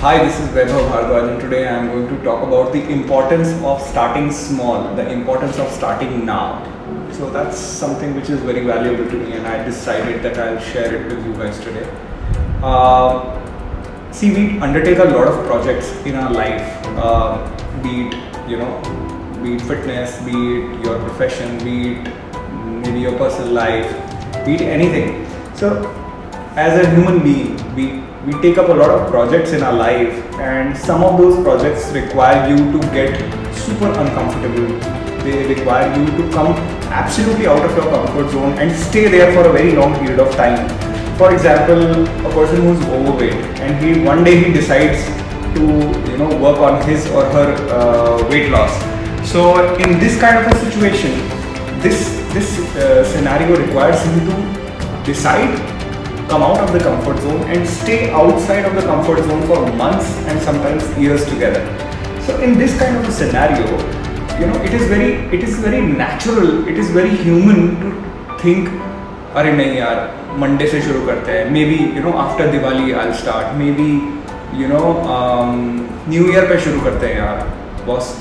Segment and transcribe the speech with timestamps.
[0.00, 3.48] Hi, this is Vaibhav Bhardwaj and today I am going to talk about the importance
[3.64, 6.62] of starting small, the importance of starting now.
[7.10, 10.94] So that's something which is very valuable to me and I decided that I'll share
[10.94, 11.90] it with you guys today.
[12.62, 17.36] Uh, see, we undertake a lot of projects in our life, uh,
[17.82, 18.70] be it, you know,
[19.42, 22.14] be it fitness, be it your profession, be it
[22.84, 23.90] maybe your personal life,
[24.46, 25.26] be it anything.
[25.56, 25.90] So
[26.54, 30.12] as a human being, we we take up a lot of projects in our life
[30.40, 33.14] and some of those projects require you to get
[33.54, 34.66] super uncomfortable.
[35.22, 36.52] They require you to come
[36.90, 40.34] absolutely out of your comfort zone and stay there for a very long period of
[40.34, 40.68] time.
[41.16, 45.04] For example a person who's overweight and he one day he decides
[45.54, 45.62] to
[46.10, 48.72] you know work on his or her uh, weight loss.
[49.30, 51.12] So in this kind of a situation
[51.80, 55.77] this this uh, scenario requires him to decide
[56.27, 60.15] come out of the comfort zone and stay outside of the comfort zone for months
[60.27, 61.61] and sometimes years together.
[62.27, 63.67] So in this kind of a scenario,
[64.39, 67.91] you know, it is very, it is very natural, it is very human to
[68.41, 68.69] think,
[69.35, 69.99] अरे नहीं यार
[70.39, 73.91] Monday से शुरू करते हैं maybe you know after Diwali I start maybe
[74.61, 74.81] you know
[76.09, 77.45] new year पे शुरू करते हैं यार
[77.85, 78.15] boss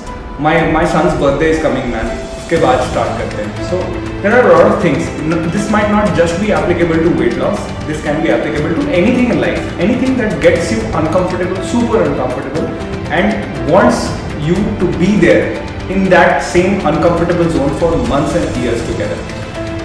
[0.46, 2.08] my my son's birthday is coming man
[2.46, 3.82] उसके बाद स्टार्ट करते हैं so
[4.22, 5.06] there are lot of things
[5.52, 9.32] this might not just be applicable to weight loss this can be applicable to anything
[9.32, 14.10] in life anything that gets you uncomfortable super uncomfortable and wants
[14.42, 15.42] you to be there
[15.88, 19.18] in that same uncomfortable zone for months and years together.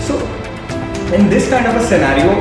[0.01, 0.17] So,
[1.13, 2.33] in this kind of a scenario,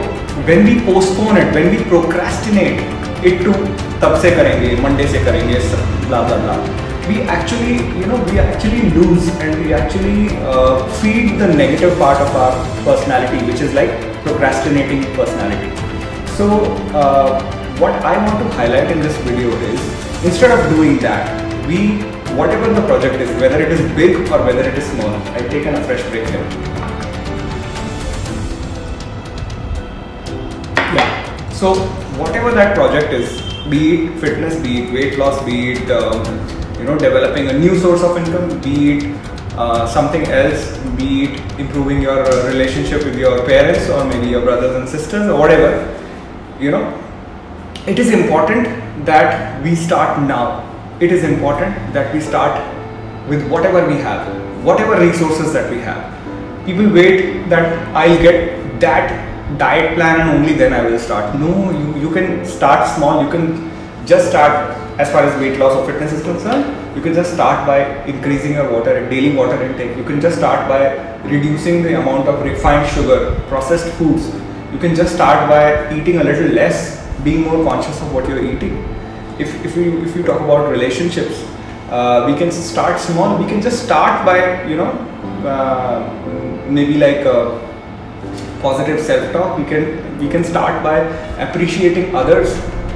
[0.47, 2.81] when we postpone it, when we procrastinate
[3.23, 3.53] it to
[4.01, 5.61] तब से करेंगे Monday से करेंगे
[6.09, 11.40] blah blah blah we actually, you know, we actually lose and we actually uh, feed
[11.40, 13.90] the negative part of our personality, which is like
[14.24, 15.70] procrastinating personality.
[16.36, 17.42] So, uh,
[17.80, 19.80] what I want to highlight in this video is
[20.24, 21.26] instead of doing that,
[21.68, 22.02] we,
[22.36, 25.76] whatever the project is, whether it is big or whether it is small, I've taken
[25.76, 26.48] a fresh break here.
[30.94, 31.50] Yeah.
[31.50, 31.76] So,
[32.22, 36.88] whatever that project is, be it fitness, be it weight loss, be it um, you
[36.88, 39.04] know developing a new source of income be it
[39.58, 44.76] uh, something else be it improving your relationship with your parents or maybe your brothers
[44.76, 45.72] and sisters or whatever
[46.60, 46.84] you know
[47.88, 48.68] it is important
[49.06, 50.68] that we start now.
[51.00, 52.60] It is important that we start
[53.28, 56.02] with whatever we have whatever resources that we have.
[56.66, 61.34] People wait that i'll get that diet plan and only then i will start.
[61.40, 63.24] No you, you can start small.
[63.24, 63.72] You can
[64.06, 67.66] just start as far as weight loss or fitness is concerned, you can just start
[67.66, 67.80] by
[68.14, 69.98] increasing your water daily water intake.
[69.98, 70.82] You can just start by
[71.34, 74.28] reducing the amount of refined sugar, processed foods.
[74.74, 75.64] You can just start by
[75.96, 76.78] eating a little less,
[77.24, 78.76] being more conscious of what you're eating.
[79.40, 81.44] If, if you if you talk about relationships,
[81.90, 83.38] uh, we can start small.
[83.38, 84.40] We can just start by
[84.74, 84.92] you know
[85.54, 86.00] uh,
[86.70, 87.24] maybe like
[88.62, 89.58] positive self-talk.
[89.58, 91.00] We can we can start by
[91.48, 92.54] appreciating others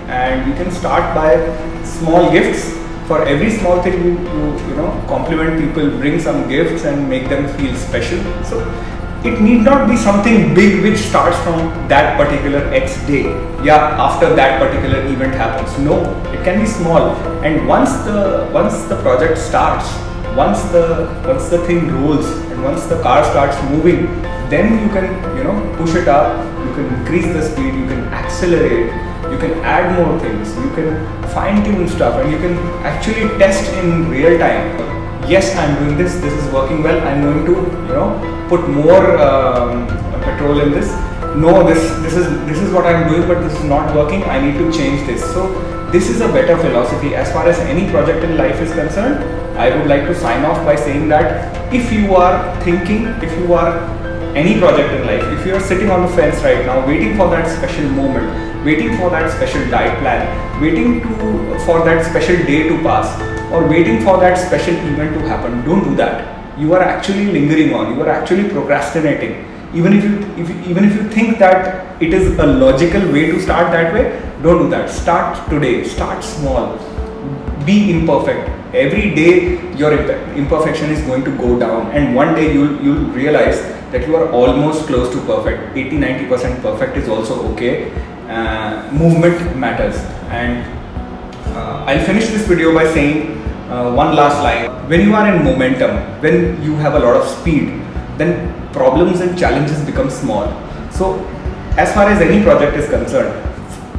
[0.08, 1.36] and you can start by
[1.84, 2.74] small gifts
[3.08, 7.30] for every small thing you, you, you know compliment people bring some gifts and make
[7.30, 8.60] them feel special so
[9.26, 13.24] it need not be something big which starts from that particular X day.
[13.64, 15.78] Yeah, after that particular event happens.
[15.80, 15.96] No,
[16.32, 17.10] it can be small.
[17.44, 19.90] And once the once the project starts,
[20.36, 24.06] once the once the thing rolls and once the car starts moving,
[24.54, 26.46] then you can you know push it up.
[26.64, 27.74] You can increase the speed.
[27.74, 28.94] You can accelerate
[29.36, 30.90] you can add more things, you can
[31.30, 32.58] fine tune stuff and you can
[32.90, 34.78] actually test in real time.
[35.30, 37.56] Yes, I'm doing this, this is working well, I'm going to,
[37.88, 39.88] you know, put more um,
[40.24, 40.90] petrol in this.
[41.36, 44.40] No, this, this, is, this is what I'm doing but this is not working, I
[44.40, 45.22] need to change this.
[45.34, 45.52] So
[45.92, 49.24] this is a better philosophy as far as any project in life is concerned.
[49.58, 53.54] I would like to sign off by saying that if you are thinking, if you
[53.54, 53.80] are
[54.36, 57.48] any project in life, you are sitting on the fence right now waiting for that
[57.58, 62.78] special moment, waiting for that special diet plan, waiting to for that special day to
[62.84, 63.10] pass,
[63.52, 65.64] or waiting for that special event to happen.
[65.64, 66.60] Don't do that.
[66.60, 67.96] You are actually lingering on.
[67.96, 69.46] You are actually procrastinating.
[69.74, 73.40] Even if you if, even if you think that it is a logical way to
[73.40, 74.90] start that way, don't do that.
[74.90, 75.84] Start today.
[75.84, 76.95] Start small.
[77.66, 78.50] Be imperfect.
[78.74, 79.92] Every day your
[80.36, 84.30] imperfection is going to go down, and one day you'll you'll realize that you are
[84.32, 85.78] almost close to perfect.
[85.78, 87.92] 80 90% perfect is also okay.
[88.28, 89.98] Uh, movement matters.
[90.30, 90.66] And
[91.56, 94.70] uh, I'll finish this video by saying uh, one last line.
[94.90, 97.82] When you are in momentum when you have a lot of speed
[98.18, 100.46] then problems and challenges become small.
[100.92, 101.20] So
[101.78, 103.42] as far as any project is concerned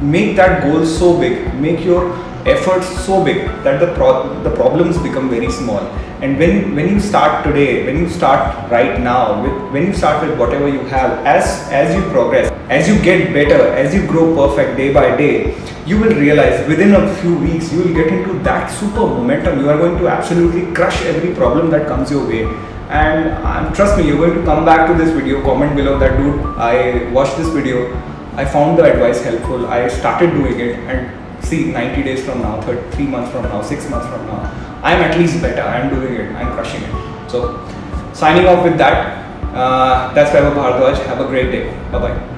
[0.01, 1.53] make that goal so big.
[1.55, 2.15] Make your
[2.47, 5.79] efforts so big that the pro- the problems become very small.
[6.21, 10.27] And when when you start today, when you start right now, with when you start
[10.27, 14.25] with whatever you have, as as you progress, as you get better, as you grow
[14.35, 15.55] perfect day by day,
[15.85, 19.59] you will realize within a few weeks you will get into that super momentum.
[19.59, 22.43] You are going to absolutely crush every problem that comes your way.
[22.89, 25.43] And um, trust me you're going to come back to this video.
[25.43, 26.39] Comment below that dude.
[26.57, 27.93] I watched this video.
[28.35, 29.67] I found the advice helpful.
[29.67, 30.79] I started doing it.
[30.79, 34.39] And see 90 days from now 3 months from now 6 months from now
[34.83, 35.61] i'm at least better.
[35.61, 36.35] I'm doing it.
[36.35, 37.31] I'm crushing it.
[37.31, 37.67] So
[38.13, 41.69] signing off with that uh, that's Vaibhav Bhardwaj have a great day.
[41.91, 42.36] Bye bye